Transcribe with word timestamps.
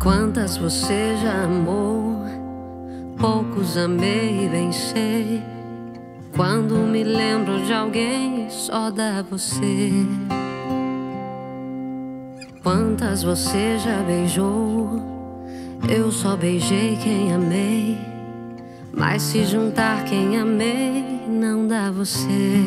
Quantas 0.00 0.56
você 0.56 1.14
já 1.22 1.44
amou? 1.44 2.24
Poucos 3.18 3.76
amei 3.76 4.46
e 4.46 4.48
bem. 4.48 4.70
Quando 6.34 6.74
me 6.76 7.04
lembro 7.04 7.62
de 7.66 7.74
alguém, 7.74 8.48
só 8.48 8.90
dá 8.90 9.20
você. 9.20 9.90
Quantas 12.62 13.22
você 13.22 13.78
já 13.78 14.02
beijou? 14.02 15.02
Eu 15.86 16.10
só 16.10 16.34
beijei 16.34 16.96
quem 17.02 17.34
amei. 17.34 17.98
Mas 18.90 19.20
se 19.20 19.44
juntar 19.44 20.06
quem 20.06 20.38
amei, 20.38 21.04
não 21.28 21.68
dá 21.68 21.90
você. 21.90 22.64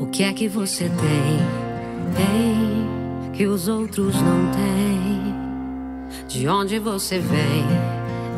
O 0.00 0.06
que 0.06 0.22
é 0.22 0.32
que 0.32 0.48
você 0.48 0.84
tem? 0.84 1.38
Tem 2.16 3.32
que 3.34 3.46
os 3.46 3.68
outros 3.68 4.14
não 4.22 4.50
têm. 4.50 5.27
De 6.28 6.46
onde 6.46 6.78
você 6.78 7.18
vem? 7.18 7.64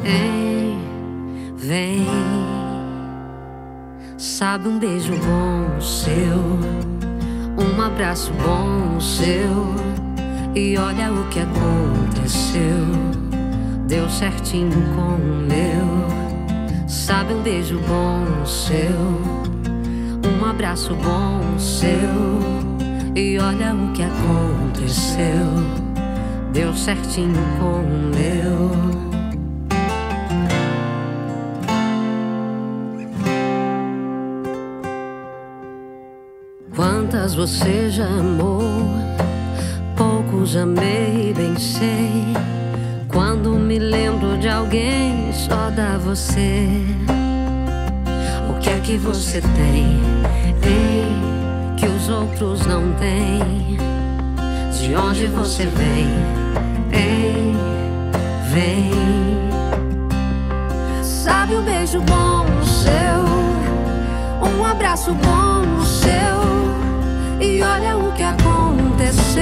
Hein? 0.04 0.78
Vem. 1.56 2.06
Sabe 4.16 4.68
um 4.68 4.78
beijo 4.78 5.12
bom 5.14 5.80
seu, 5.80 6.38
um 7.58 7.82
abraço 7.82 8.32
bom 8.34 9.00
seu. 9.00 9.74
E 10.54 10.78
olha 10.78 11.12
o 11.12 11.28
que 11.30 11.40
aconteceu. 11.40 12.86
Deu 13.88 14.08
certinho 14.08 14.70
com 14.94 15.16
o 15.16 15.46
meu. 15.48 16.88
Sabe 16.88 17.34
um 17.34 17.42
beijo 17.42 17.80
bom 17.88 18.46
seu, 18.46 19.20
um 20.30 20.44
abraço 20.44 20.94
bom 20.94 21.58
seu. 21.58 21.90
E 23.16 23.36
olha 23.40 23.74
o 23.74 23.92
que 23.92 24.04
aconteceu. 24.04 25.89
Deu 26.52 26.74
certinho 26.74 27.40
com 27.58 27.80
o 27.80 28.10
meu. 28.14 28.70
Quantas 36.74 37.34
você 37.34 37.88
já 37.90 38.06
amou? 38.06 38.60
Poucos 39.96 40.56
amei, 40.56 41.32
bem 41.36 41.56
sei. 41.56 42.24
Quando 43.08 43.50
me 43.50 43.78
lembro 43.78 44.36
de 44.38 44.48
alguém, 44.48 45.32
só 45.32 45.70
dá 45.70 45.98
você. 45.98 46.66
O 48.48 48.58
que 48.60 48.70
é 48.70 48.80
que 48.80 48.96
você 48.96 49.40
tem? 49.40 50.00
Ei 50.64 51.30
que 51.76 51.86
os 51.86 52.08
outros 52.08 52.66
não 52.66 52.92
têm. 52.94 53.89
De 54.78 54.94
onde 54.94 55.26
você 55.26 55.66
vem? 55.66 56.06
Vem, 56.88 57.56
vem. 58.52 58.90
Sabe 61.02 61.54
um 61.56 61.62
beijo 61.62 62.00
bom 62.00 62.46
seu, 62.64 64.48
um 64.48 64.64
abraço 64.64 65.12
bom 65.12 65.84
seu. 65.84 67.40
E 67.40 67.62
olha 67.62 67.96
o 67.96 68.12
que 68.12 68.22
aconteceu. 68.22 69.40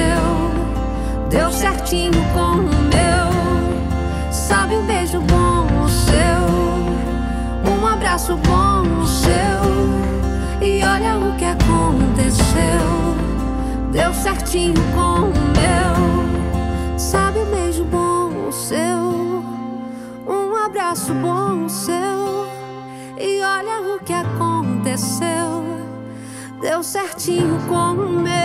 Deu 1.30 1.50
certinho 1.52 2.12
com 2.32 2.56
o 2.56 2.82
meu. 2.88 3.28
Sabe 4.30 4.76
um 4.76 4.86
beijo 4.86 5.20
bom 5.20 5.66
seu, 5.88 7.70
um 7.70 7.86
abraço 7.86 8.34
bom 8.36 9.06
seu. 9.06 10.66
E 10.66 10.82
olha 10.82 11.18
o 11.18 11.36
que 11.36 11.44
aconteceu. 11.44 13.18
Deu 13.92 14.12
certinho 14.14 14.74
com 14.94 15.27
bom 21.58 21.68
seu. 21.68 22.46
E 23.18 23.40
olha 23.42 23.94
o 23.94 23.98
que 23.98 24.12
aconteceu. 24.12 25.64
Deu 26.60 26.82
certinho 26.82 27.58
com 27.68 27.94
o 27.94 28.20
meu. 28.20 28.37